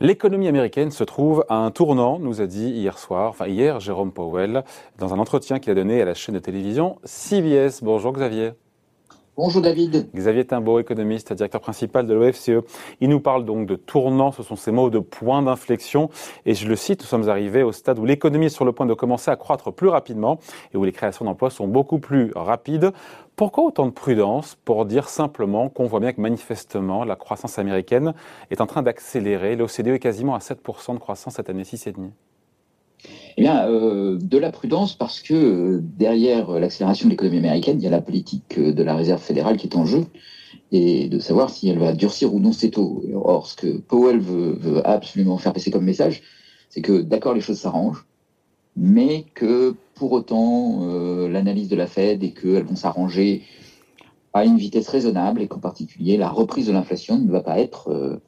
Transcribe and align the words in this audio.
L'économie 0.00 0.46
américaine 0.46 0.92
se 0.92 1.02
trouve 1.02 1.44
à 1.48 1.56
un 1.56 1.72
tournant, 1.72 2.20
nous 2.20 2.40
a 2.40 2.46
dit 2.46 2.70
hier 2.70 2.98
soir, 2.98 3.30
enfin 3.30 3.48
hier, 3.48 3.80
Jérôme 3.80 4.12
Powell, 4.12 4.62
dans 4.96 5.12
un 5.12 5.18
entretien 5.18 5.58
qu'il 5.58 5.72
a 5.72 5.74
donné 5.74 6.00
à 6.00 6.04
la 6.04 6.14
chaîne 6.14 6.36
de 6.36 6.38
télévision 6.38 7.00
CBS. 7.02 7.82
Bonjour 7.82 8.12
Xavier. 8.12 8.52
Bonjour 9.38 9.62
David. 9.62 10.10
Xavier 10.16 10.44
Timbaud, 10.44 10.80
économiste, 10.80 11.32
directeur 11.32 11.60
principal 11.60 12.08
de 12.08 12.12
l'OFCE. 12.12 12.64
Il 13.00 13.08
nous 13.08 13.20
parle 13.20 13.44
donc 13.44 13.68
de 13.68 13.76
tournant, 13.76 14.32
ce 14.32 14.42
sont 14.42 14.56
ces 14.56 14.72
mots 14.72 14.90
de 14.90 14.98
point 14.98 15.42
d'inflexion. 15.42 16.10
Et 16.44 16.54
je 16.54 16.66
le 16.66 16.74
cite, 16.74 17.02
nous 17.02 17.06
sommes 17.06 17.28
arrivés 17.28 17.62
au 17.62 17.70
stade 17.70 18.00
où 18.00 18.04
l'économie 18.04 18.46
est 18.46 18.48
sur 18.48 18.64
le 18.64 18.72
point 18.72 18.84
de 18.84 18.94
commencer 18.94 19.30
à 19.30 19.36
croître 19.36 19.72
plus 19.72 19.86
rapidement 19.86 20.40
et 20.74 20.76
où 20.76 20.82
les 20.82 20.90
créations 20.90 21.24
d'emplois 21.24 21.50
sont 21.50 21.68
beaucoup 21.68 22.00
plus 22.00 22.32
rapides. 22.34 22.90
Pourquoi 23.36 23.62
autant 23.62 23.86
de 23.86 23.92
prudence 23.92 24.58
pour 24.64 24.84
dire 24.86 25.08
simplement 25.08 25.68
qu'on 25.68 25.86
voit 25.86 26.00
bien 26.00 26.12
que 26.12 26.20
manifestement 26.20 27.04
la 27.04 27.14
croissance 27.14 27.60
américaine 27.60 28.14
est 28.50 28.60
en 28.60 28.66
train 28.66 28.82
d'accélérer? 28.82 29.54
L'OCDE 29.54 29.86
est 29.86 29.98
quasiment 30.00 30.34
à 30.34 30.38
7% 30.38 30.94
de 30.94 30.98
croissance 30.98 31.34
cette 31.34 31.48
année, 31.48 31.62
6,5%. 31.62 32.10
Eh 33.38 33.42
bien, 33.42 33.68
euh, 33.68 34.18
de 34.20 34.36
la 34.36 34.50
prudence 34.50 34.96
parce 34.96 35.20
que 35.20 35.32
euh, 35.32 35.80
derrière 35.80 36.50
l'accélération 36.58 37.06
de 37.06 37.10
l'économie 37.10 37.38
américaine, 37.38 37.78
il 37.78 37.84
y 37.84 37.86
a 37.86 37.90
la 37.90 38.00
politique 38.00 38.58
euh, 38.58 38.72
de 38.72 38.82
la 38.82 38.96
Réserve 38.96 39.22
fédérale 39.22 39.56
qui 39.56 39.68
est 39.68 39.76
en 39.76 39.86
jeu 39.86 40.06
et 40.72 41.06
de 41.06 41.20
savoir 41.20 41.48
si 41.48 41.68
elle 41.68 41.78
va 41.78 41.92
durcir 41.92 42.34
ou 42.34 42.40
non 42.40 42.50
ses 42.50 42.72
taux. 42.72 43.00
Or, 43.14 43.46
ce 43.46 43.54
que 43.54 43.78
Powell 43.78 44.18
veut 44.18 44.84
absolument 44.84 45.38
faire 45.38 45.52
passer 45.52 45.70
comme 45.70 45.84
message, 45.84 46.20
c'est 46.68 46.82
que 46.82 47.00
d'accord, 47.00 47.32
les 47.32 47.40
choses 47.40 47.60
s'arrangent, 47.60 48.06
mais 48.76 49.24
que 49.34 49.76
pour 49.94 50.10
autant, 50.10 50.80
euh, 50.82 51.28
l'analyse 51.28 51.68
de 51.68 51.76
la 51.76 51.86
Fed 51.86 52.24
est 52.24 52.32
qu'elles 52.32 52.64
vont 52.64 52.74
s'arranger 52.74 53.42
à 54.32 54.46
une 54.46 54.58
vitesse 54.58 54.88
raisonnable 54.88 55.42
et 55.42 55.46
qu'en 55.46 55.60
particulier, 55.60 56.16
la 56.16 56.28
reprise 56.28 56.66
de 56.66 56.72
l'inflation 56.72 57.16
ne 57.20 57.30
va 57.30 57.40
pas 57.40 57.60
être 57.60 57.88
euh, 57.92 58.20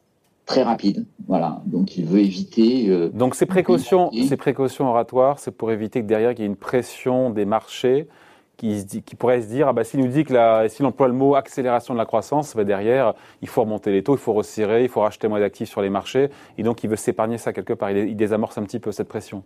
très 0.50 0.62
rapide. 0.64 1.06
Voilà. 1.28 1.62
Donc, 1.66 1.96
il 1.96 2.04
veut 2.04 2.18
éviter. 2.18 2.88
Euh, 2.88 3.08
Donc, 3.14 3.36
ces 3.36 3.46
précautions, 3.46 4.10
ces 4.10 4.36
précautions 4.36 4.86
oratoires, 4.88 5.38
c'est 5.38 5.52
pour 5.52 5.70
éviter 5.70 6.02
que 6.02 6.06
derrière, 6.06 6.32
il 6.32 6.40
y 6.40 6.42
ait 6.42 6.46
une 6.46 6.56
pression 6.56 7.30
des 7.30 7.44
marchés 7.44 8.08
qui, 8.56 8.84
qui 8.84 9.14
pourrait 9.14 9.42
se 9.42 9.46
dire 9.46 9.68
ah 9.68 9.72
bah, 9.72 9.84
s'il 9.84 10.00
nous 10.00 10.08
dit 10.08 10.24
que 10.24 10.34
s'il 10.68 10.84
emploie 10.84 11.06
le 11.06 11.14
mot 11.14 11.36
accélération 11.36 11.94
de 11.94 11.98
la 11.98 12.04
croissance, 12.04 12.56
bah, 12.56 12.64
derrière, 12.64 13.14
il 13.42 13.48
faut 13.48 13.62
remonter 13.62 13.92
les 13.92 14.02
taux, 14.02 14.16
il 14.16 14.20
faut 14.20 14.32
resserrer, 14.32 14.82
il 14.82 14.88
faut 14.88 15.02
racheter 15.02 15.28
moins 15.28 15.38
d'actifs 15.38 15.68
sur 15.68 15.82
les 15.82 15.90
marchés. 15.90 16.30
Et 16.58 16.64
donc, 16.64 16.82
il 16.82 16.90
veut 16.90 16.96
s'épargner 16.96 17.38
ça 17.38 17.52
quelque 17.52 17.72
part. 17.72 17.92
il 17.92 18.16
désamorce 18.16 18.58
un 18.58 18.64
petit 18.64 18.80
peu 18.80 18.90
cette 18.90 19.08
pression 19.08 19.44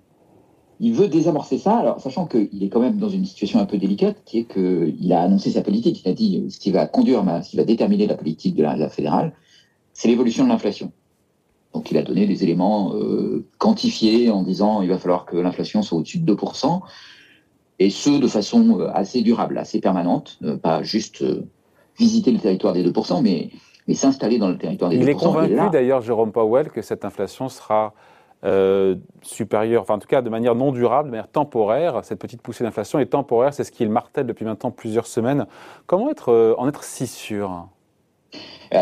il 0.80 0.92
veut 0.92 1.06
désamorcer 1.06 1.58
ça, 1.58 1.76
alors 1.76 2.00
sachant 2.00 2.26
qu'il 2.26 2.62
est 2.62 2.68
quand 2.68 2.80
même 2.80 2.98
dans 2.98 3.08
une 3.08 3.24
situation 3.24 3.60
un 3.60 3.64
peu 3.64 3.78
délicate, 3.78 4.22
qui 4.24 4.40
est 4.40 4.44
qu'il 4.44 5.12
a 5.12 5.22
annoncé 5.22 5.50
sa 5.50 5.62
politique. 5.62 6.02
Il 6.04 6.10
a 6.10 6.14
dit 6.14 6.44
ce 6.50 6.58
qui 6.58 6.72
va 6.72 6.86
conduire, 6.86 7.22
ce 7.44 7.50
qui 7.50 7.56
va 7.56 7.64
déterminer 7.64 8.08
la 8.08 8.16
politique 8.16 8.56
de 8.56 8.62
la 8.64 8.72
Réserve 8.72 8.92
fédérale, 8.92 9.32
c'est 9.94 10.08
l'évolution 10.08 10.44
de 10.44 10.50
l'inflation. 10.50 10.92
Donc 11.72 11.90
il 11.90 11.96
a 11.96 12.02
donné 12.02 12.26
des 12.26 12.44
éléments 12.44 12.94
euh, 12.94 13.46
quantifiés 13.56 14.30
en 14.30 14.42
disant 14.42 14.82
il 14.82 14.90
va 14.90 14.98
falloir 14.98 15.24
que 15.24 15.36
l'inflation 15.36 15.82
soit 15.82 15.98
au-dessus 15.98 16.18
de 16.18 16.34
2%, 16.34 16.82
et 17.78 17.88
ce 17.88 18.10
de 18.10 18.28
façon 18.28 18.80
euh, 18.80 18.90
assez 18.92 19.22
durable, 19.22 19.56
assez 19.56 19.80
permanente, 19.80 20.38
pas 20.62 20.82
juste 20.82 21.24
visiter 21.98 22.30
le 22.30 22.38
territoire 22.38 22.74
des 22.74 22.84
2%, 22.84 23.22
mais, 23.22 23.50
mais 23.88 23.94
s'installer 23.94 24.38
dans 24.38 24.48
le 24.48 24.58
territoire 24.58 24.90
des 24.90 24.98
2%. 24.98 25.02
Il 25.02 25.08
est 25.08 25.14
convaincu 25.14 25.70
d'ailleurs, 25.70 26.02
Jérôme 26.02 26.32
Powell, 26.32 26.68
que 26.68 26.82
cette 26.82 27.06
inflation 27.06 27.48
sera 27.48 27.94
euh, 28.44 28.96
supérieure, 29.22 29.80
enfin 29.80 29.94
en 29.94 29.98
tout 29.98 30.06
cas 30.06 30.20
de 30.20 30.28
manière 30.28 30.54
non 30.54 30.70
durable, 30.70 31.08
de 31.08 31.12
manière 31.12 31.30
temporaire. 31.30 32.04
Cette 32.04 32.18
petite 32.18 32.42
poussée 32.42 32.62
d'inflation 32.62 32.98
est 32.98 33.06
temporaire, 33.06 33.54
c'est 33.54 33.64
ce 33.64 33.72
qu'il 33.72 33.88
martèle 33.88 34.26
depuis 34.26 34.44
maintenant 34.44 34.70
plusieurs 34.70 35.06
semaines. 35.06 35.46
Comment 35.86 36.10
être, 36.10 36.30
euh, 36.30 36.54
en 36.58 36.68
être 36.68 36.84
si 36.84 37.06
sûr? 37.06 37.50
euh, 37.50 37.83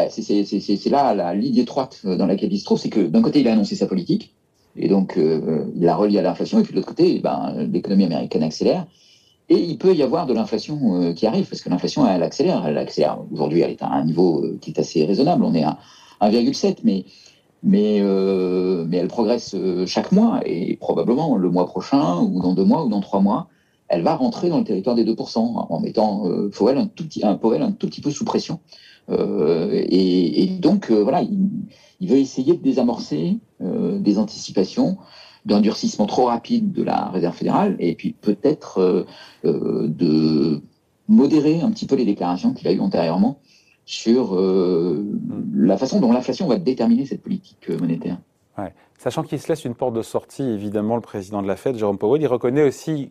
C'est 0.08 0.91
là 0.91 1.14
la 1.14 1.34
ligne 1.34 1.58
étroite 1.58 2.00
dans 2.05 2.27
laquelle 2.27 2.53
il 2.53 2.58
se 2.58 2.64
trouve, 2.64 2.78
c'est 2.78 2.89
que 2.89 3.00
d'un 3.00 3.20
côté 3.20 3.41
il 3.41 3.48
a 3.48 3.53
annoncé 3.53 3.74
sa 3.74 3.86
politique, 3.86 4.35
et 4.77 4.89
donc 4.89 5.14
il 5.17 5.83
la 5.83 5.96
relie 5.96 6.18
à 6.18 6.23
l'inflation, 6.23 6.61
et 6.61 6.63
puis 6.63 6.73
de 6.73 6.77
l'autre 6.77 6.89
côté, 6.89 7.18
ben, 7.18 7.68
l'économie 7.70 8.05
américaine 8.05 8.42
accélère. 8.42 8.86
Et 9.51 9.57
il 9.57 9.77
peut 9.77 9.95
y 9.95 10.02
avoir 10.02 10.24
de 10.27 10.33
l'inflation 10.33 11.12
qui 11.14 11.27
arrive, 11.27 11.46
parce 11.46 11.61
que 11.61 11.68
l'inflation, 11.68 12.08
elle 12.08 12.23
accélère. 12.23 12.64
Elle 12.67 12.79
accélère. 12.79 13.18
Aujourd'hui, 13.33 13.61
elle 13.61 13.73
est 13.73 13.83
à 13.83 13.89
un 13.89 14.05
niveau 14.05 14.46
qui 14.62 14.70
est 14.70 14.79
assez 14.79 15.05
raisonnable. 15.05 15.45
On 15.45 15.55
est 15.55 15.64
à 15.64 15.79
1,7, 16.23 16.79
mais 16.85 17.05
mais, 17.62 17.98
euh, 18.01 18.85
mais 18.89 18.96
elle 18.96 19.08
progresse 19.08 19.55
euh, 19.55 19.86
chaque 19.86 20.12
mois 20.12 20.41
et 20.45 20.77
probablement 20.77 21.36
le 21.36 21.48
mois 21.48 21.67
prochain 21.67 22.18
ou 22.18 22.41
dans 22.41 22.55
deux 22.55 22.64
mois 22.64 22.85
ou 22.85 22.89
dans 22.89 23.01
trois 23.01 23.20
mois, 23.20 23.48
elle 23.92 24.03
va 24.03 24.17
rentrer 24.17 24.48
dans 24.48 24.58
le 24.58 24.64
territoire 24.64 24.97
des 24.97 25.05
2% 25.05 25.39
en 25.39 25.80
mettant 25.80 26.27
euh, 26.27 26.48
Powell 26.48 26.79
un 26.79 26.86
tout 26.86 27.05
petit, 27.05 27.25
un 27.25 27.36
Powell 27.36 27.61
un 27.61 27.73
tout 27.73 27.86
petit 27.89 28.01
peu 28.01 28.11
sous 28.11 28.25
pression. 28.25 28.61
Euh, 29.11 29.70
et, 29.73 30.42
et, 30.42 30.47
donc 30.47 30.91
euh, 30.91 31.03
voilà, 31.03 31.20
il, 31.20 31.51
il, 32.01 32.08
veut 32.08 32.17
essayer 32.17 32.55
de 32.55 32.63
désamorcer 32.63 33.39
euh, 33.61 33.98
des 33.98 34.19
anticipations 34.19 34.97
d'un 35.45 35.61
durcissement 35.61 36.07
trop 36.07 36.25
rapide 36.25 36.73
de 36.73 36.83
la 36.83 37.08
réserve 37.08 37.35
fédérale 37.35 37.77
et 37.80 37.95
puis 37.95 38.13
peut-être 38.13 39.05
de 39.42 40.63
modérer 41.09 41.61
un 41.61 41.70
petit 41.73 41.86
peu 41.86 41.97
les 41.97 42.05
déclarations 42.05 42.55
qu'il 42.55 42.69
a 42.69 42.73
eues 42.73 42.79
antérieurement 42.79 43.41
sur 43.85 44.36
euh, 44.36 45.05
la 45.53 45.77
façon 45.77 45.98
dont 45.98 46.13
l'inflation 46.13 46.47
va 46.47 46.59
déterminer 46.59 47.07
cette 47.07 47.23
politique 47.23 47.69
monétaire. 47.69 48.19
Ouais. 48.57 48.73
Sachant 48.98 49.24
qu'il 49.24 49.41
se 49.41 49.48
laisse 49.48 49.64
une 49.64 49.74
porte 49.74 49.95
de 49.95 50.03
sortie, 50.03 50.45
évidemment, 50.45 50.95
le 50.95 51.03
président 51.03 51.42
de 51.42 51.48
la 51.48 51.57
Fed, 51.57 51.77
Jérôme 51.77 51.98
Powell, 51.98 52.23
il 52.23 52.29
reconnaît 52.29 52.63
aussi 52.63 53.11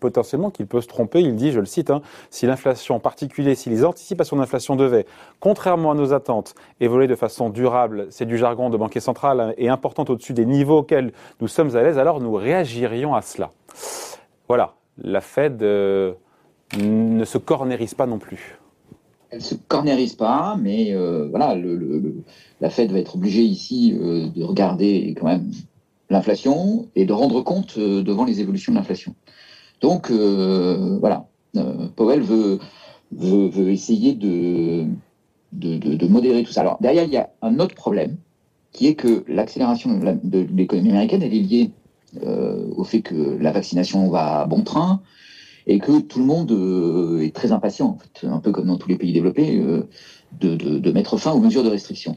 potentiellement 0.00 0.50
qu'il 0.50 0.66
peut 0.66 0.80
se 0.80 0.88
tromper. 0.88 1.20
Il 1.20 1.36
dit, 1.36 1.52
je 1.52 1.60
le 1.60 1.66
cite, 1.66 1.90
hein, 1.90 2.02
si 2.30 2.46
l'inflation, 2.46 2.96
en 2.96 3.00
particulier 3.00 3.54
si 3.54 3.70
les 3.70 3.84
anticipations 3.84 4.36
d'inflation 4.36 4.76
devaient, 4.76 5.06
contrairement 5.38 5.92
à 5.92 5.94
nos 5.94 6.12
attentes, 6.12 6.54
évoluer 6.80 7.06
de 7.06 7.14
façon 7.14 7.50
durable, 7.50 8.06
c'est 8.10 8.26
du 8.26 8.38
jargon 8.38 8.70
de 8.70 8.76
banquier 8.76 9.00
central, 9.00 9.40
hein, 9.40 9.52
et 9.56 9.68
importante 9.68 10.10
au-dessus 10.10 10.32
des 10.32 10.46
niveaux 10.46 10.78
auxquels 10.78 11.12
nous 11.40 11.48
sommes 11.48 11.76
à 11.76 11.82
l'aise, 11.82 11.98
alors 11.98 12.20
nous 12.20 12.34
réagirions 12.34 13.14
à 13.14 13.22
cela. 13.22 13.50
Voilà, 14.48 14.74
la 14.98 15.20
Fed 15.20 15.62
euh, 15.62 16.12
ne 16.78 17.24
se 17.24 17.38
cornérise 17.38 17.94
pas 17.94 18.06
non 18.06 18.18
plus 18.18 18.56
elle 19.32 19.42
se 19.42 19.54
cornérise 19.54 20.14
pas, 20.14 20.56
mais 20.60 20.92
euh, 20.92 21.28
voilà, 21.30 21.56
la 22.60 22.68
Fed 22.68 22.90
va 22.90 22.98
être 22.98 23.14
obligée 23.14 23.44
ici 23.44 23.96
euh, 23.96 24.28
de 24.28 24.42
regarder 24.42 25.14
quand 25.16 25.26
même 25.26 25.52
l'inflation 26.10 26.88
et 26.96 27.04
de 27.04 27.12
rendre 27.12 27.40
compte 27.42 27.78
devant 27.78 28.24
les 28.24 28.40
évolutions 28.40 28.72
de 28.72 28.78
l'inflation. 28.78 29.14
Donc 29.80 30.10
voilà, 30.10 31.26
Powell 31.96 32.20
veut, 32.20 32.58
veut, 33.12 33.68
essayer 33.70 34.14
de, 34.14 34.86
modérer 36.08 36.42
tout 36.42 36.52
ça. 36.52 36.60
Alors 36.62 36.78
derrière, 36.80 37.04
il 37.04 37.12
y 37.12 37.16
a 37.16 37.30
un 37.42 37.58
autre 37.58 37.74
problème, 37.74 38.16
qui 38.72 38.86
est 38.86 38.94
que 38.94 39.24
l'accélération 39.26 39.98
de 39.98 40.46
l'économie 40.54 40.90
américaine, 40.90 41.22
elle 41.22 41.34
est 41.34 41.40
liée 41.40 41.70
au 42.76 42.84
fait 42.84 43.00
que 43.00 43.38
la 43.40 43.52
vaccination 43.52 44.08
va 44.10 44.42
à 44.42 44.46
bon 44.46 44.62
train, 44.62 45.00
et 45.66 45.78
que 45.78 46.00
tout 46.00 46.18
le 46.18 46.24
monde 46.24 46.50
euh, 46.52 47.20
est 47.20 47.34
très 47.34 47.52
impatient, 47.52 47.98
un 48.24 48.40
peu 48.40 48.50
comme 48.50 48.66
dans 48.66 48.76
tous 48.76 48.88
les 48.88 48.96
pays 48.96 49.12
développés, 49.12 49.58
euh, 49.58 49.88
de, 50.40 50.56
de, 50.56 50.92
mettre 50.92 51.16
fin 51.16 51.32
aux 51.32 51.40
mesures 51.40 51.62
de 51.62 51.68
restriction. 51.68 52.16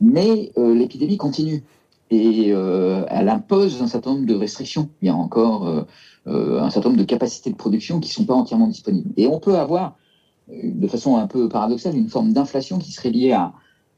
Mais 0.00 0.52
euh, 0.56 0.74
l'épidémie 0.74 1.16
continue 1.16 1.64
et 2.10 2.48
elle 2.48 3.28
impose 3.28 3.80
un 3.82 3.86
certain 3.86 4.14
nombre 4.14 4.26
de 4.26 4.34
restrictions. 4.34 4.88
Il 5.00 5.06
y 5.06 5.10
a 5.10 5.14
encore 5.14 5.86
un 6.26 6.70
certain 6.70 6.88
nombre 6.88 7.00
de 7.00 7.06
capacités 7.06 7.50
de 7.50 7.56
production 7.56 8.00
qui 8.00 8.08
ne 8.08 8.12
sont 8.12 8.24
pas 8.24 8.34
entièrement 8.34 8.66
disponibles. 8.66 9.10
Et 9.16 9.28
on 9.28 9.38
peut 9.38 9.56
avoir, 9.56 9.96
de 10.48 10.88
façon 10.88 11.16
un 11.16 11.28
peu 11.28 11.48
paradoxale, 11.48 11.96
une 11.96 12.08
forme 12.08 12.32
d'inflation 12.32 12.78
qui 12.78 12.90
serait 12.90 13.10
liée 13.10 13.32
à 13.32 13.52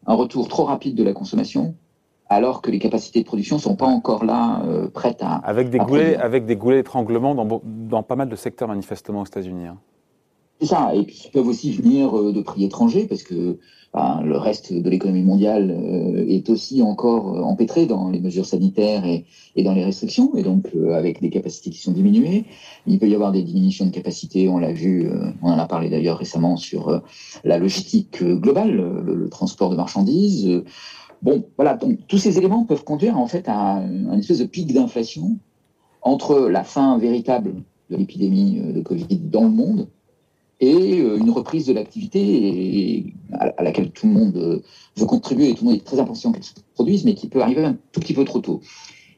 un 0.07 0.15
retour 0.15 0.49
trop 0.49 0.65
rapide 0.65 0.95
de 0.95 1.05
la 1.05 1.15
consommation 1.15 1.75
alors 2.33 2.63
que 2.63 2.71
les 2.71 2.79
capacités 2.79 3.21
de 3.21 3.27
production 3.27 3.57
ne 3.57 3.61
sont 3.61 3.77
pas 3.77 3.87
encore 3.87 4.25
là, 4.25 4.63
euh, 4.65 4.89
prêtes 4.89 5.23
à. 5.23 5.35
Avec 5.45 5.71
des, 5.71 5.79
goulets, 5.79 6.17
avec 6.17 6.47
des 6.47 6.57
goulets 6.57 6.77
d'étranglement 6.77 7.35
dans, 7.35 7.61
dans, 7.65 8.03
pas 8.03 8.17
mal 8.17 8.29
de 8.29 8.37
secteurs 8.37 8.69
manifestement 8.69 9.21
aux 9.21 9.27
États-Unis. 9.27 9.67
Hein. 9.67 9.79
C'est 10.63 10.69
ça, 10.69 10.95
et 10.95 11.03
puis 11.03 11.23
ils 11.25 11.31
peuvent 11.33 11.49
aussi 11.49 11.73
venir 11.73 12.17
euh, 12.17 12.33
de 12.33 12.41
prix 12.41 12.63
étrangers, 12.63 13.09
parce 13.09 13.25
que 13.25 13.59
le 13.95 14.37
reste 14.39 14.73
de 14.73 14.89
l'économie 14.89 15.25
mondiale 15.25 15.71
euh, 15.71 16.25
est 16.29 16.49
aussi 16.51 16.83
encore 16.83 17.45
empêtré 17.45 17.85
dans 17.85 18.11
les 18.11 18.21
mesures 18.21 18.47
sanitaires 18.47 19.05
et, 19.05 19.27
dans 19.65 19.75
les 19.75 19.85
restrictions, 19.85 20.37
et 20.37 20.45
donc 20.45 20.69
avec 20.95 21.21
des 21.21 21.31
capacités 21.31 21.71
qui 21.71 21.79
sont 21.79 21.91
diminuées. 21.91 22.45
Il 22.87 23.01
peut 23.01 23.09
y 23.09 23.15
avoir 23.17 23.33
des 23.33 23.43
diminutions 23.43 23.87
de 23.87 23.91
capacités, 23.91 24.49
on 24.49 24.59
l'a 24.59 24.73
vu, 24.73 25.11
on 25.43 25.49
en 25.51 25.59
a 25.59 25.67
parlé 25.67 25.91
d'ailleurs 25.91 26.19
récemment 26.19 26.57
sur 26.57 27.03
la 27.43 27.59
logistique 27.59 28.23
globale, 28.23 28.71
le, 28.71 29.15
le 29.15 29.29
transport 29.29 29.69
de 29.69 29.77
marchandises. 29.77 30.63
Bon, 31.23 31.45
voilà, 31.57 31.75
donc 31.75 31.99
tous 32.07 32.19
ces 32.19 32.39
éléments 32.39 32.65
peuvent 32.65 32.85
conduire 32.85 33.19
en 33.19 33.27
fait 33.27 33.49
à 33.49 33.77
un, 33.77 34.19
espèce 34.19 34.39
de 34.39 34.45
pic 34.45 34.73
d'inflation 34.73 35.39
entre 36.03 36.49
la 36.49 36.65
fin 36.65 36.99
véritable 36.99 37.63
de 37.91 37.97
l'épidémie 37.97 38.61
euh, 38.61 38.73
de 38.73 38.81
Covid 38.81 39.19
dans 39.19 39.45
le 39.45 39.51
monde 39.51 39.89
et 40.63 41.01
euh, 41.01 41.19
une 41.19 41.31
reprise 41.31 41.67
de 41.67 41.73
l'activité 41.73 43.13
à 43.33 43.63
laquelle 43.65 43.91
tout 43.91 44.07
le 44.07 44.13
monde 44.13 44.37
euh, 44.37 44.63
veut 44.97 45.07
contribuer 45.07 45.51
et 45.51 45.55
tout 45.55 45.65
le 45.65 45.71
monde 45.71 45.81
est 45.81 45.85
très 45.85 45.99
impatient 45.99 46.31
qu'elle 46.31 46.45
se 46.45 46.53
produise, 46.75 47.05
mais 47.05 47.15
qui 47.15 47.29
peut 47.29 47.43
arriver 47.43 47.65
un 47.65 47.77
tout 47.91 47.99
petit 47.99 48.15
peu 48.15 48.25
trop 48.25 48.39
tôt. 48.39 48.61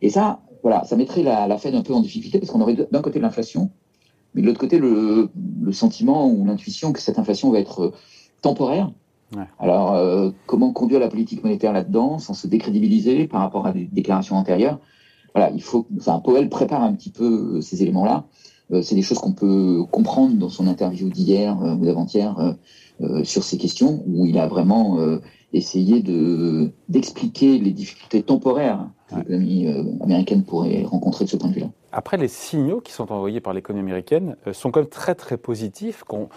Et 0.00 0.08
ça, 0.08 0.40
voilà, 0.62 0.84
ça 0.84 0.96
mettrait 0.96 1.22
la, 1.22 1.46
la 1.46 1.58
Fed 1.58 1.74
un 1.74 1.82
peu 1.82 1.92
en 1.92 2.00
difficulté 2.00 2.38
parce 2.38 2.50
qu'on 2.50 2.62
aurait 2.62 2.74
d'un 2.90 3.02
côté 3.02 3.20
l'inflation, 3.20 3.70
mais 4.34 4.40
de 4.40 4.46
l'autre 4.46 4.58
côté 4.58 4.78
le, 4.78 5.28
le, 5.60 5.72
sentiment 5.72 6.26
ou 6.28 6.46
l'intuition 6.46 6.92
que 6.92 7.00
cette 7.00 7.18
inflation 7.18 7.50
va 7.50 7.58
être 7.58 7.92
temporaire 8.40 8.90
Alors, 9.58 9.92
euh, 9.92 10.30
comment 10.46 10.72
conduire 10.72 10.98
la 10.98 11.08
politique 11.08 11.44
monétaire 11.44 11.74
là-dedans 11.74 12.18
sans 12.18 12.32
se 12.32 12.46
décrédibiliser 12.46 13.28
par 13.28 13.42
rapport 13.42 13.66
à 13.66 13.72
des 13.72 13.84
déclarations 13.84 14.36
antérieures? 14.36 14.80
Voilà, 15.34 15.50
il 15.50 15.62
faut. 15.62 15.86
Enfin, 15.98 16.20
Powell 16.20 16.48
prépare 16.48 16.82
un 16.82 16.94
petit 16.94 17.10
peu 17.10 17.60
ces 17.60 17.82
éléments-là. 17.82 18.24
C'est 18.82 18.94
des 18.94 19.02
choses 19.02 19.18
qu'on 19.18 19.32
peut 19.32 19.84
comprendre 19.90 20.36
dans 20.36 20.48
son 20.48 20.66
interview 20.66 21.08
d'hier 21.10 21.56
ou 21.60 21.84
d'avant-hier 21.84 22.56
sur 23.22 23.44
ces 23.44 23.58
questions, 23.58 24.02
où 24.06 24.26
il 24.26 24.38
a 24.38 24.46
vraiment 24.46 24.98
essayé 25.52 26.02
de 26.02 26.72
d'expliquer 26.88 27.58
les 27.58 27.72
difficultés 27.72 28.22
temporaires 28.22 28.88
que 29.08 29.16
l'économie 29.16 29.68
américaine 30.00 30.44
pourrait 30.44 30.84
rencontrer 30.84 31.24
de 31.26 31.30
ce 31.30 31.36
point 31.36 31.50
de 31.50 31.54
vue-là. 31.54 31.70
Après, 31.96 32.16
les 32.16 32.26
signaux 32.26 32.80
qui 32.80 32.92
sont 32.92 33.12
envoyés 33.12 33.40
par 33.40 33.52
l'économie 33.52 33.82
américaine 33.82 34.36
euh, 34.48 34.52
sont 34.52 34.72
quand 34.72 34.80
même 34.80 34.88
très 34.88 35.14
très 35.14 35.36
positifs. 35.36 36.02
Qu'on, 36.02 36.28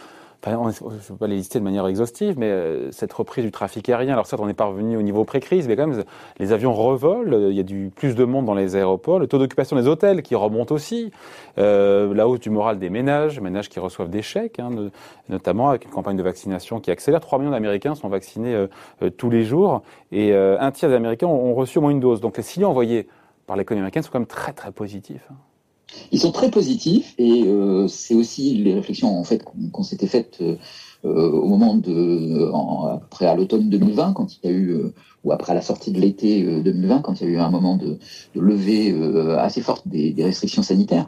je 0.45 0.49
ne 0.51 0.71
vais 0.71 1.15
pas 1.19 1.27
les 1.27 1.35
lister 1.35 1.59
de 1.59 1.63
manière 1.63 1.85
exhaustive, 1.87 2.35
mais 2.37 2.49
euh, 2.49 2.91
cette 2.91 3.11
reprise 3.13 3.43
du 3.43 3.51
trafic 3.51 3.89
aérien, 3.89 4.13
alors 4.13 4.27
certes 4.27 4.41
on 4.41 4.47
n'est 4.47 4.53
pas 4.53 4.65
revenu 4.65 4.97
au 4.97 5.01
niveau 5.01 5.25
pré-crise, 5.25 5.67
mais 5.67 5.75
quand 5.75 5.87
même 5.87 6.03
les 6.39 6.51
avions 6.51 6.73
revolent, 6.73 7.33
euh, 7.33 7.51
il 7.51 7.57
y 7.57 7.59
a 7.59 7.63
du 7.63 7.91
plus 7.95 8.15
de 8.15 8.23
monde 8.23 8.45
dans 8.45 8.53
les 8.53 8.75
aéroports, 8.75 9.19
le 9.19 9.27
taux 9.27 9.39
d'occupation 9.39 9.75
des 9.75 9.87
hôtels 9.87 10.21
qui 10.21 10.35
remonte 10.35 10.71
aussi, 10.71 11.11
la 11.57 12.27
hausse 12.27 12.39
du 12.39 12.49
moral 12.49 12.79
des 12.79 12.89
ménages, 12.89 13.39
ménages 13.39 13.69
qui 13.69 13.79
reçoivent 13.79 14.09
des 14.09 14.21
chèques, 14.21 14.59
hein, 14.59 14.69
notamment 15.29 15.69
avec 15.69 15.85
une 15.85 15.91
campagne 15.91 16.17
de 16.17 16.23
vaccination 16.23 16.79
qui 16.79 16.91
accélère. 16.91 17.19
3 17.19 17.39
millions 17.39 17.51
d'Américains 17.51 17.95
sont 17.95 18.09
vaccinés 18.09 18.67
tous 19.17 19.29
les 19.29 19.43
jours 19.43 19.81
et 20.11 20.35
un 20.35 20.71
tiers 20.71 20.89
des 20.89 20.95
Américains 20.95 21.27
ont, 21.27 21.55
reçu 21.55 21.79
au 21.79 21.81
moins 21.81 21.91
une 21.91 21.99
dose. 21.99 22.21
Donc 22.21 22.37
les 22.37 22.43
signaux 22.43 22.67
envoyés 22.67 23.07
par 23.47 23.57
l'économie 23.57 23.81
américaine 23.81 24.03
sont 24.03 24.11
quand 24.11 24.19
même 24.19 24.27
très 24.27 24.53
très 24.53 24.71
positifs. 24.71 25.27
Hein. 25.31 25.35
Ils 26.11 26.19
sont 26.19 26.31
très 26.31 26.51
positifs 26.51 27.13
et 27.17 27.43
euh, 27.45 27.87
c'est 27.87 28.13
aussi 28.13 28.55
les 28.57 28.73
réflexions 28.73 29.17
en 29.17 29.23
fait 29.23 29.43
qu'on 29.43 29.83
s'était 29.83 30.07
faites 30.07 30.41
euh, 30.41 30.57
au 31.03 31.47
moment 31.47 31.75
de 31.75 32.51
après 32.93 33.25
à 33.25 33.35
l'automne 33.35 33.69
2020 33.69 34.13
quand 34.13 34.35
il 34.35 34.49
y 34.49 34.53
a 34.53 34.55
eu 34.55 34.69
euh, 34.71 34.93
ou 35.23 35.31
après 35.31 35.53
la 35.53 35.61
sortie 35.61 35.91
de 35.91 35.99
l'été 35.99 36.43
2020 36.61 37.01
quand 37.01 37.21
il 37.21 37.27
y 37.27 37.27
a 37.27 37.33
eu 37.33 37.37
un 37.37 37.49
moment 37.49 37.77
de, 37.77 37.97
de 38.35 38.41
levée 38.41 38.95
assez 39.37 39.61
forte 39.61 39.87
des, 39.87 40.11
des, 40.11 40.23
restrictions 40.23 40.61
sanitaires. 40.61 41.07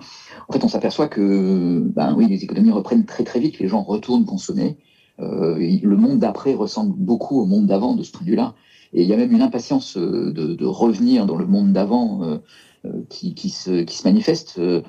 En 0.50 0.54
fait, 0.54 0.64
on 0.64 0.68
s'aperçoit 0.68 1.08
que 1.08 1.80
ben 1.80 2.14
oui, 2.18 2.28
les 2.28 2.44
économies 2.44 2.72
reprennent 2.72 3.06
très 3.06 3.24
très 3.24 3.40
vite, 3.40 3.60
les 3.60 3.68
gens 3.68 3.82
retournent 3.82 4.26
consommer. 4.26 4.78
le 5.20 5.96
monde 5.96 6.20
d'après 6.20 6.54
ressemble 6.54 6.96
beaucoup 6.98 7.40
au 7.40 7.46
monde 7.46 7.68
d'avant 7.68 7.96
de 7.96 8.04
ce 8.04 8.12
point 8.12 8.26
de 8.26 8.32
vue-là. 8.32 8.56
Et 8.94 9.04
il 9.04 9.08
y 9.08 9.14
a 9.14 9.18
même 9.18 9.32
une 9.32 9.42
impatience 9.42 9.98
de, 9.98 10.32
de 10.32 10.66
revenir 10.66 11.26
dans 11.26 11.36
le 11.36 11.46
monde 11.46 11.74
d'avant 11.74 12.40
euh, 12.86 12.92
qui, 13.10 13.34
qui, 13.34 13.50
se, 13.50 14.04
manifeste. 14.06 14.56
Euh, 14.58 14.82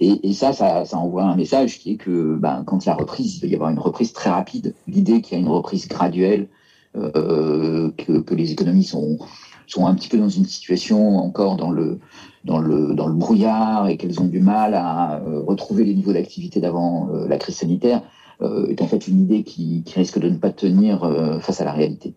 et, 0.00 0.32
ça, 0.32 0.54
ça, 0.54 0.86
envoie 0.96 1.24
un 1.24 1.36
message 1.36 1.78
qui 1.78 1.92
est 1.92 1.96
que 1.96 2.36
ben, 2.36 2.64
quand 2.64 2.86
il 2.86 2.88
y 2.88 2.90
a 2.90 2.94
reprise, 2.94 3.36
il 3.36 3.40
va 3.42 3.46
y 3.48 3.54
avoir 3.54 3.68
une 3.68 3.78
reprise 3.78 4.14
très 4.14 4.30
rapide. 4.30 4.74
L'idée 4.86 5.20
qu'il 5.20 5.36
y 5.36 5.40
a 5.40 5.42
une 5.42 5.50
reprise 5.50 5.86
graduelle, 5.86 6.48
euh, 6.96 7.90
que, 7.98 8.34
les 8.34 8.52
économies 8.52 8.84
sont, 8.84 9.18
un 9.76 9.94
petit 9.94 10.08
peu 10.08 10.16
dans 10.16 10.30
une 10.30 10.46
situation 10.46 11.18
encore 11.18 11.56
dans 11.56 11.70
le, 11.70 11.98
brouillard 12.44 13.88
et 13.88 13.98
qu'elles 13.98 14.22
ont 14.22 14.26
du 14.26 14.40
mal 14.40 14.72
à 14.72 15.20
retrouver 15.46 15.84
les 15.84 15.94
niveaux 15.94 16.14
d'activité 16.14 16.60
d'avant 16.60 17.10
la 17.28 17.36
crise 17.36 17.56
sanitaire, 17.56 18.02
est 18.40 18.80
en 18.80 18.86
fait 18.86 19.06
une 19.06 19.20
idée 19.20 19.42
qui, 19.42 19.82
qui, 19.84 19.98
risque 19.98 20.18
de 20.18 20.30
ne 20.30 20.36
pas 20.36 20.50
tenir 20.50 21.40
face 21.40 21.60
à 21.60 21.64
la 21.64 21.72
réalité. 21.72 22.14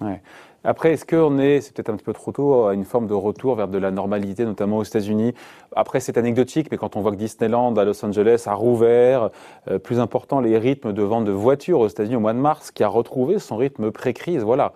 Ouais. 0.00 0.22
Après, 0.64 0.92
est-ce 0.92 1.04
qu'on 1.04 1.38
est, 1.38 1.60
c'est 1.60 1.74
peut-être 1.74 1.90
un 1.90 1.96
petit 1.96 2.04
peu 2.04 2.12
trop 2.12 2.30
tôt, 2.30 2.66
à 2.66 2.74
une 2.74 2.84
forme 2.84 3.08
de 3.08 3.14
retour 3.14 3.56
vers 3.56 3.66
de 3.66 3.78
la 3.78 3.90
normalité, 3.90 4.44
notamment 4.44 4.78
aux 4.78 4.84
États-Unis? 4.84 5.32
Après, 5.74 5.98
c'est 5.98 6.16
anecdotique, 6.16 6.68
mais 6.70 6.76
quand 6.76 6.94
on 6.94 7.00
voit 7.00 7.10
que 7.10 7.16
Disneyland 7.16 7.74
à 7.74 7.84
Los 7.84 8.04
Angeles 8.04 8.44
a 8.46 8.54
rouvert, 8.54 9.30
euh, 9.68 9.80
plus 9.80 9.98
important, 9.98 10.40
les 10.40 10.56
rythmes 10.58 10.92
de 10.92 11.02
vente 11.02 11.24
de 11.24 11.32
voitures 11.32 11.80
aux 11.80 11.88
États-Unis 11.88 12.14
au 12.14 12.20
mois 12.20 12.32
de 12.32 12.38
mars, 12.38 12.70
qui 12.70 12.84
a 12.84 12.88
retrouvé 12.88 13.40
son 13.40 13.56
rythme 13.56 13.90
pré-crise. 13.90 14.42
Voilà, 14.42 14.72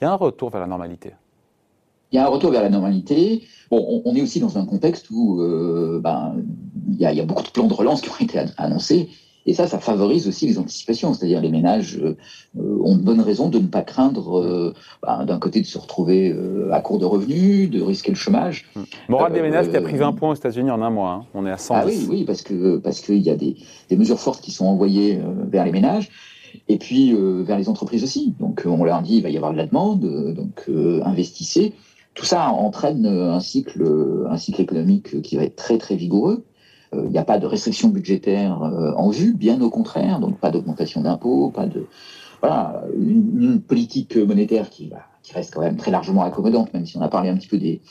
il 0.00 0.04
y 0.04 0.06
a 0.06 0.10
un 0.10 0.16
retour 0.16 0.50
vers 0.50 0.60
la 0.60 0.66
normalité. 0.66 1.12
Il 2.10 2.16
y 2.16 2.18
a 2.18 2.24
un 2.24 2.28
retour 2.28 2.50
vers 2.50 2.62
la 2.62 2.70
normalité. 2.70 3.42
Bon, 3.70 4.02
on, 4.04 4.14
est 4.16 4.22
aussi 4.22 4.40
dans 4.40 4.58
un 4.58 4.64
contexte 4.64 5.08
où 5.10 5.40
euh, 5.40 6.00
ben, 6.02 6.34
il, 6.88 6.98
y 6.98 7.06
a, 7.06 7.12
il 7.12 7.18
y 7.18 7.20
a 7.20 7.24
beaucoup 7.24 7.44
de 7.44 7.50
plans 7.50 7.66
de 7.68 7.74
relance 7.74 8.00
qui 8.00 8.08
ont 8.08 8.24
été 8.24 8.40
annoncés 8.56 9.10
et 9.48 9.54
ça, 9.54 9.66
ça 9.66 9.78
favorise 9.78 10.28
aussi 10.28 10.46
les 10.46 10.58
anticipations, 10.58 11.14
c'est-à-dire 11.14 11.40
les 11.40 11.48
ménages 11.48 11.98
euh, 11.98 12.14
ont 12.84 12.96
de 12.96 13.00
bonnes 13.00 13.22
raisons 13.22 13.48
de 13.48 13.58
ne 13.58 13.66
pas 13.66 13.80
craindre, 13.80 14.40
euh, 14.40 14.74
bah, 15.02 15.24
d'un 15.24 15.38
côté, 15.38 15.62
de 15.62 15.66
se 15.66 15.78
retrouver 15.78 16.30
euh, 16.30 16.70
à 16.70 16.82
court 16.82 16.98
de 16.98 17.06
revenus, 17.06 17.70
de 17.70 17.80
risquer 17.80 18.10
le 18.10 18.16
chômage. 18.16 18.66
Hum. 18.76 18.84
Moral 19.08 19.32
des 19.32 19.40
ménages 19.40 19.70
qui 19.70 19.76
a 19.78 19.80
pris 19.80 19.96
20 19.96 20.12
points 20.12 20.32
aux 20.32 20.34
États-Unis 20.34 20.70
en 20.70 20.82
un 20.82 20.90
mois. 20.90 21.12
Hein. 21.12 21.26
On 21.32 21.46
est 21.46 21.50
à 21.50 21.56
100. 21.56 21.74
Ah 21.74 21.84
oui, 21.86 22.06
oui, 22.10 22.24
parce 22.24 22.42
que 22.42 22.76
parce 22.76 23.00
qu'il 23.00 23.20
y 23.20 23.30
a 23.30 23.36
des, 23.36 23.56
des, 23.88 23.96
mesures 23.96 24.20
fortes 24.20 24.42
qui 24.42 24.50
sont 24.50 24.66
envoyées 24.66 25.18
vers 25.50 25.64
les 25.64 25.72
ménages. 25.72 26.10
Et 26.68 26.76
puis 26.76 27.14
vers 27.44 27.58
les 27.58 27.68
entreprises 27.68 28.04
aussi. 28.04 28.34
Donc 28.40 28.64
on 28.66 28.84
leur 28.84 29.00
dit 29.00 29.16
il 29.16 29.22
va 29.22 29.30
y 29.30 29.36
avoir 29.36 29.52
de 29.52 29.56
la 29.58 29.66
demande, 29.66 30.00
donc 30.34 30.68
investissez. 31.04 31.72
Tout 32.14 32.24
ça 32.24 32.48
entraîne 32.48 33.06
un 33.06 33.40
cycle, 33.40 33.84
un 34.28 34.36
cycle 34.36 34.60
économique 34.60 35.22
qui 35.22 35.36
va 35.36 35.44
être 35.44 35.56
très 35.56 35.78
très 35.78 35.94
vigoureux. 35.96 36.44
Il 36.92 36.98
euh, 36.98 37.08
n'y 37.08 37.18
a 37.18 37.24
pas 37.24 37.38
de 37.38 37.46
restriction 37.46 37.88
budgétaire 37.88 38.62
euh, 38.62 38.92
en 38.96 39.10
vue, 39.10 39.34
bien 39.34 39.60
au 39.60 39.70
contraire, 39.70 40.20
donc 40.20 40.38
pas 40.38 40.50
d'augmentation 40.50 41.02
d'impôts, 41.02 41.50
pas 41.50 41.66
de 41.66 41.86
voilà 42.40 42.84
une, 42.96 43.60
politique 43.60 44.16
monétaire 44.16 44.70
qui, 44.70 44.92
qui 45.22 45.32
reste 45.34 45.52
quand 45.52 45.60
même 45.60 45.76
très 45.76 45.90
largement 45.90 46.22
accommodante, 46.22 46.72
même 46.72 46.86
si 46.86 46.96
on 46.96 47.02
a 47.02 47.08
parlé 47.08 47.28
un 47.30 47.36
petit 47.36 47.48
peu 47.48 47.58
des, 47.58 47.82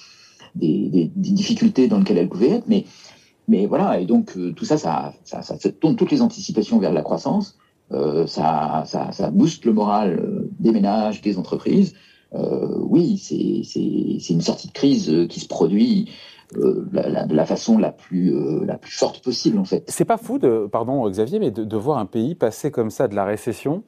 des, 0.56 0.88
des, 0.88 1.12
difficultés 1.16 1.88
dans 1.88 2.00
lesquelles 2.00 2.18
elle 2.18 2.30
pouvait 2.30 2.52
être, 2.52 2.68
mais 2.68 2.86
mais 3.50 3.66
voilà, 3.66 4.00
et 4.00 4.06
donc 4.06 4.36
euh, 4.38 4.54
tout 4.54 4.66
ça 4.66 4.78
ça, 4.78 5.14
ça, 5.24 5.42
ça, 5.42 5.58
tourne 5.72 5.96
toutes 5.96 6.12
les 6.12 6.22
anticipations 6.22 6.80
vers 6.80 6.94
la 6.94 7.02
croissance, 7.02 7.58
euh, 7.92 8.26
ça, 8.26 8.84
ça, 8.86 9.12
ça 9.12 9.30
booste 9.30 9.66
le 9.66 9.74
moral 9.74 10.48
des 10.60 10.72
ménages, 10.72 11.22
des 11.22 11.38
entreprises. 11.38 11.94
Oui, 12.34 13.18
c'est 13.18 14.34
une 14.34 14.42
sortie 14.42 14.68
de 14.68 14.74
crise 14.74 15.28
qui 15.30 15.40
se 15.40 15.48
produit 15.48 16.10
euh, 16.56 16.86
de 16.92 17.36
la 17.36 17.46
façon 17.46 17.78
la 17.78 17.92
plus, 17.92 18.34
euh, 18.34 18.64
la 18.66 18.78
plus 18.78 18.92
forte 18.92 19.24
possible, 19.24 19.58
en 19.58 19.66
fait. 19.66 19.84
C'est 19.88 20.06
pas 20.06 20.18
fou, 20.18 20.40
de, 20.40 20.68
pardon 20.72 21.10
Xavier, 21.10 21.40
mais 21.40 21.52
de, 21.52 21.78
voir 21.78 21.98
un 21.98 22.06
pays 22.06 22.36
passer 22.36 22.72
comme 22.72 22.90
ça 22.90 23.08
de 23.08 23.16
la 23.16 23.26
récession 23.26 23.84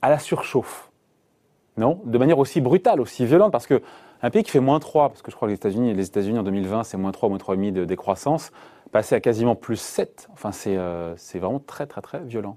à 0.00 0.08
la 0.08 0.18
surchauffe. 0.18 0.90
Non? 1.76 2.00
De 2.04 2.18
manière 2.18 2.38
aussi 2.38 2.60
brutale, 2.60 3.00
aussi 3.00 3.26
violente, 3.26 3.52
parce 3.52 3.66
que 3.66 3.82
un 4.22 4.30
pays 4.30 4.42
qui 4.42 4.50
fait 4.50 4.60
moins 4.60 4.78
3, 4.78 5.08
parce 5.08 5.20
que 5.20 5.30
je 5.30 5.36
crois 5.36 5.48
que 5.48 5.50
les 5.50 5.56
États-Unis, 5.56 5.94
les 5.94 6.06
États-Unis 6.06 6.38
en 6.38 6.44
2020, 6.44 6.84
c'est 6.84 6.96
moins 6.96 7.12
3, 7.12 7.28
moins 7.28 7.38
3,5 7.38 7.72
de 7.72 7.84
décroissance, 7.84 8.52
passer 8.90 9.14
à 9.14 9.20
quasiment 9.20 9.56
plus 9.56 9.80
7, 9.80 10.28
enfin 10.32 10.52
c'est 10.52 10.76
euh, 10.76 11.14
vraiment 11.34 11.60
très 11.60 11.86
très 11.86 12.00
très 12.00 12.20
violent. 12.20 12.56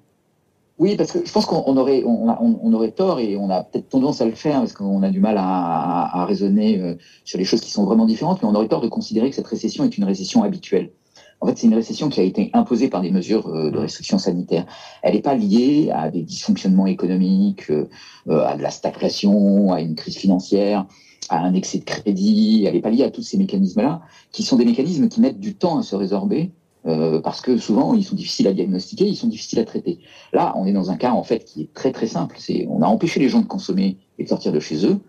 Oui, 0.78 0.98
parce 0.98 1.14
que 1.14 1.26
je 1.26 1.32
pense 1.32 1.46
qu'on 1.46 1.78
aurait, 1.78 2.04
on, 2.06 2.74
aurait 2.74 2.92
tort 2.92 3.20
et 3.22 3.38
on 3.38 3.50
a 3.50 3.64
peut-être 3.64 3.88
tendance 3.88 4.20
à 4.20 4.26
le 4.26 4.36
faire 4.36 4.60
parce 4.60 4.74
qu'on 4.74 5.04
a 5.04 5.10
du 5.10 5.22
mal 5.22 5.38
à, 5.38 6.26
raisonner 6.26 6.80
euh, 6.82 6.96
sur 7.24 7.40
les 7.40 7.46
choses 7.46 7.62
qui 7.62 7.72
sont 7.72 7.86
vraiment 7.86 8.06
différentes, 8.06 8.42
mais 8.42 8.50
on 8.50 8.56
aurait 8.56 8.68
tort 8.68 8.82
de 8.82 8.90
considérer 8.90 9.30
que 9.30 9.38
cette 9.38 9.48
récession 9.48 9.86
est 9.86 9.98
une 9.98 10.04
récession 10.04 10.44
habituelle. 10.44 10.92
En 11.40 11.48
fait, 11.48 11.58
c'est 11.58 11.68
une 11.68 11.76
récession 11.76 12.10
qui 12.10 12.20
a 12.20 12.24
été 12.24 12.50
imposée 12.52 12.90
par 12.90 13.02
des 13.02 13.12
mesures 13.12 13.48
euh, 13.48 13.72
de 13.72 13.78
restriction 13.78 14.18
sanitaire. 14.18 14.66
Elle 15.02 15.14
n'est 15.14 15.22
pas 15.22 15.36
liée 15.36 15.92
à 15.94 16.10
des 16.10 16.24
dysfonctionnements 16.24 16.88
économiques, 16.88 17.70
euh, 17.70 17.88
à 18.28 18.58
de 18.58 18.62
la 18.62 18.70
stagflation, 18.70 19.72
à 19.72 19.80
une 19.80 19.96
crise 19.96 20.18
financière, 20.18 20.86
à 21.30 21.40
un 21.40 21.54
excès 21.54 21.80
de 21.80 21.86
crédit. 21.86 22.66
Elle 22.66 22.74
n'est 22.74 22.82
pas 22.82 22.90
liée 22.90 23.04
à 23.04 23.12
tous 23.12 23.22
ces 23.22 23.38
mécanismes-là, 23.38 24.02
qui 24.34 24.44
sont 24.44 24.58
des 24.58 24.66
mécanismes 24.66 25.08
qui 25.08 25.22
mettent 25.22 25.40
du 25.40 25.56
temps 25.56 25.78
à 25.78 25.84
se 25.84 25.96
résorber 25.96 26.52
euh, 26.88 27.20
parce 27.22 27.42
que 27.42 27.58
souvent 27.58 27.94
ils 27.94 28.04
sont 28.04 28.16
difficiles 28.16 28.48
à 28.48 28.54
diagnostiquer, 28.54 29.06
ils 29.06 29.16
sont 29.16 29.28
difficiles 29.28 29.60
à 29.60 29.66
traiter. 29.66 30.00
Là, 30.34 30.54
on 30.56 30.66
est 30.66 30.74
dans 30.74 30.92
un 30.92 30.98
cas 30.98 31.12
en 31.12 31.24
fait 31.24 31.46
qui 31.46 31.64
est 31.64 31.74
très 31.74 31.92
très 31.92 32.08
simple. 32.08 32.36
C'est 32.40 32.68
on 32.70 32.82
a 32.82 32.88
empêché 32.88 33.20
les 33.20 33.30
gens 33.30 33.42
de 33.42 33.48
consommer 33.48 33.98
et 34.20 34.24
de 34.24 34.30
sortir 34.30 34.52
de 34.52 34.60
chez 34.60 34.86
eux, 34.86 35.00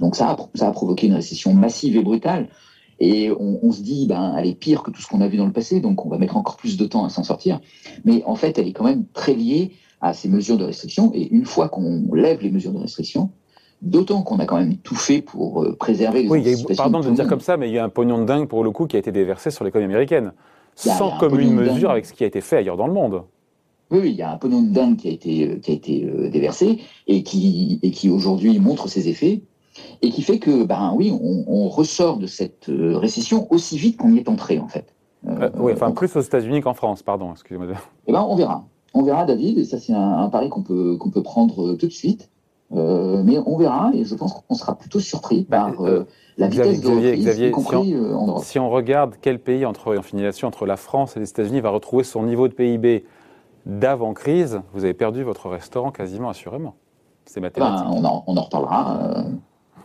donc 0.00 0.16
ça 0.16 0.30
a, 0.30 0.36
ça 0.54 0.68
a 0.68 0.72
provoqué 0.72 1.06
une 1.06 1.14
récession 1.14 1.54
massive 1.54 1.96
et 1.96 2.02
brutale. 2.02 2.48
Et 3.00 3.32
on, 3.32 3.58
on 3.62 3.72
se 3.72 3.82
dit, 3.82 4.06
ben, 4.06 4.36
elle 4.38 4.46
est 4.46 4.54
pire 4.54 4.84
que 4.84 4.92
tout 4.92 5.02
ce 5.02 5.08
qu'on 5.08 5.20
a 5.20 5.26
vu 5.26 5.36
dans 5.36 5.46
le 5.46 5.52
passé, 5.52 5.80
donc 5.80 6.06
on 6.06 6.08
va 6.08 6.16
mettre 6.16 6.36
encore 6.36 6.56
plus 6.56 6.76
de 6.76 6.86
temps 6.86 7.04
à 7.04 7.08
s'en 7.08 7.24
sortir. 7.24 7.60
Mais 8.04 8.22
en 8.24 8.36
fait, 8.36 8.56
elle 8.56 8.68
est 8.68 8.72
quand 8.72 8.84
même 8.84 9.04
très 9.12 9.34
liée 9.34 9.72
à 10.00 10.14
ces 10.14 10.28
mesures 10.28 10.58
de 10.58 10.64
restriction. 10.64 11.10
Et 11.12 11.28
une 11.34 11.44
fois 11.44 11.68
qu'on 11.68 12.04
lève 12.14 12.40
les 12.40 12.52
mesures 12.52 12.72
de 12.72 12.78
restriction, 12.78 13.30
D'autant 13.84 14.22
qu'on 14.22 14.38
a 14.38 14.46
quand 14.46 14.56
même 14.56 14.78
tout 14.78 14.94
fait 14.94 15.20
pour 15.20 15.62
euh, 15.62 15.76
préserver 15.76 16.22
les 16.22 16.28
Oui, 16.30 16.40
y 16.40 16.72
a, 16.72 16.74
pardon 16.74 17.00
de, 17.00 17.10
de 17.10 17.14
dire 17.14 17.26
comme 17.26 17.40
ça, 17.40 17.58
mais 17.58 17.68
il 17.68 17.74
y 17.74 17.78
a 17.78 17.84
un 17.84 17.90
pognon 17.90 18.16
de 18.16 18.24
dingue 18.24 18.48
pour 18.48 18.64
le 18.64 18.70
coup 18.70 18.86
qui 18.86 18.96
a 18.96 18.98
été 18.98 19.12
déversé 19.12 19.50
sur 19.50 19.62
l'économie 19.62 19.92
américaine 19.92 20.32
sans 20.74 21.18
commune 21.18 21.54
mesure 21.54 21.90
avec 21.90 22.06
ce 22.06 22.12
qui 22.12 22.24
a 22.24 22.26
été 22.26 22.40
fait 22.40 22.58
ailleurs 22.58 22.76
dans 22.76 22.86
le 22.86 22.92
monde. 22.92 23.24
Oui, 23.90 24.10
il 24.10 24.16
y 24.16 24.22
a 24.22 24.32
un 24.32 24.36
pognon 24.36 24.62
de 24.62 24.72
dingue 24.72 24.96
qui 24.96 25.08
a 25.08 25.10
été, 25.10 25.48
euh, 25.48 25.56
qui 25.56 25.70
a 25.70 25.74
été 25.74 26.04
euh, 26.04 26.28
déversé 26.30 26.80
et 27.06 27.22
qui, 27.22 27.78
et 27.82 27.90
qui 27.90 28.10
aujourd'hui 28.10 28.58
montre 28.58 28.88
ses 28.88 29.08
effets 29.08 29.42
et 30.02 30.10
qui 30.10 30.22
fait 30.22 30.38
que, 30.38 30.64
ben 30.64 30.94
oui, 30.96 31.12
on, 31.12 31.68
ressort 31.68 32.18
de 32.18 32.26
cette 32.26 32.68
euh, 32.68 32.96
récession 32.96 33.52
aussi 33.52 33.76
vite 33.76 33.96
qu'on 33.96 34.12
y 34.12 34.18
est 34.18 34.28
entré, 34.28 34.58
en 34.58 34.68
fait. 34.68 34.94
oui, 35.58 35.72
enfin, 35.72 35.90
plus 35.90 36.14
aux 36.16 36.20
États-Unis 36.20 36.60
qu'en 36.60 36.74
France, 36.74 37.02
pardon, 37.02 37.32
excusez-moi. 37.32 37.66
Eh 38.06 38.12
ben, 38.12 38.24
on 38.28 38.36
verra. 38.36 38.64
On 38.94 39.02
verra, 39.02 39.24
David, 39.24 39.58
et 39.58 39.64
ça, 39.64 39.78
c'est 39.78 39.92
un, 39.92 40.28
pari 40.28 40.48
qu'on 40.48 40.62
peut, 40.62 40.96
qu'on 40.96 41.10
peut 41.10 41.22
prendre 41.22 41.74
tout 41.74 41.86
de 41.86 41.92
suite. 41.92 42.30
Mais 42.74 43.38
on 43.46 43.56
verra, 43.56 43.90
et 43.94 44.04
je 44.04 44.14
pense 44.14 44.34
qu'on 44.34 44.54
sera 44.54 44.76
plutôt 44.76 45.00
surpris 45.00 45.46
bah, 45.48 45.72
par 45.76 45.84
la 46.36 46.48
vitesse 46.48 46.80
Xavier, 46.80 47.16
Xavier, 47.16 47.50
compris 47.50 47.90
si 47.90 47.94
on, 47.96 48.38
Si 48.38 48.58
on 48.58 48.68
regarde 48.70 49.14
quel 49.20 49.38
pays, 49.38 49.64
entre, 49.64 49.96
en 49.96 50.02
finalisation 50.02 50.48
entre 50.48 50.66
la 50.66 50.76
France 50.76 51.16
et 51.16 51.20
les 51.20 51.28
États-Unis, 51.28 51.60
va 51.60 51.70
retrouver 51.70 52.04
son 52.04 52.24
niveau 52.24 52.48
de 52.48 52.54
PIB 52.54 53.04
d'avant-crise, 53.66 54.60
vous 54.74 54.84
avez 54.84 54.94
perdu 54.94 55.22
votre 55.22 55.48
restaurant 55.48 55.90
quasiment 55.90 56.28
assurément. 56.28 56.74
C'est 57.24 57.40
mathématique. 57.40 57.86
on, 57.88 58.04
en, 58.04 58.24
on 58.26 58.36
en 58.36 58.42
reparlera. 58.42 59.24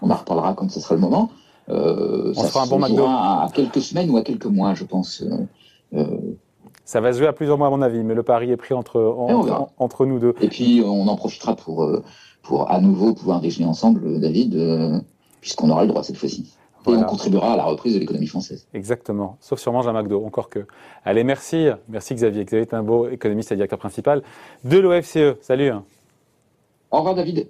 on 0.02 0.10
en 0.10 0.16
reparlera 0.16 0.54
quand 0.54 0.70
ce 0.70 0.80
sera 0.80 0.96
le 0.96 1.02
moment. 1.02 1.30
on 1.68 2.34
ça 2.34 2.48
fera 2.48 2.64
un 2.64 2.68
bon 2.68 2.80
McDo. 2.80 3.06
À, 3.06 3.46
à 3.46 3.50
quelques 3.54 3.82
semaines 3.82 4.10
ou 4.10 4.18
à 4.18 4.24
quelques 4.24 4.48
mois, 4.48 4.74
je 4.74 4.84
pense. 4.84 5.24
Ça 6.90 7.02
va 7.02 7.14
se 7.14 7.20
jouer 7.20 7.28
à 7.28 7.34
plusieurs 7.34 7.60
mois 7.60 7.68
à 7.68 7.70
mon 7.70 7.84
avis, 7.84 8.04
mais 8.04 8.16
le 8.16 8.24
pari 8.24 8.50
est 8.50 8.58
pris 8.58 8.74
entre, 8.74 9.16
entre 9.78 10.06
nous 10.08 10.18
deux. 10.18 10.34
Et 10.42 10.48
puis 10.48 10.82
on 10.84 11.08
en 11.08 11.16
profitera 11.16 11.56
pour, 11.56 11.84
euh, 11.84 12.04
pour 12.42 12.72
à 12.72 12.82
nouveau 12.82 13.14
pouvoir 13.14 13.42
déjeuner 13.42 13.70
ensemble, 13.70 14.20
David, 14.20 14.56
euh, 14.56 15.00
puisqu'on 15.40 15.70
aura 15.70 15.84
le 15.84 15.88
droit 15.90 16.02
cette 16.02 16.18
fois-ci. 16.18 16.52
Et 16.88 16.90
on 16.90 17.04
contribuera 17.04 17.54
à 17.54 17.58
la 17.58 17.66
reprise 17.66 17.94
de 17.94 18.00
l'économie 18.00 18.26
française. 18.26 18.66
Exactement, 18.74 19.38
sauf 19.40 19.60
sur 19.60 19.72
Mange 19.72 19.88
un 19.88 19.94
McDo, 19.94 20.26
encore 20.26 20.50
que. 20.50 20.66
Allez, 21.06 21.24
merci. 21.24 21.68
Merci 21.90 22.16
Xavier. 22.16 22.44
Xavier 22.44 22.66
Timbaud, 22.66 23.10
économiste 23.10 23.52
et 23.52 23.56
directeur 23.56 23.78
principal 23.78 24.24
de 24.64 24.80
l'OFCE. 24.80 25.38
Salut. 25.42 25.72
Au 26.90 26.98
revoir 26.98 27.14
David. 27.14 27.50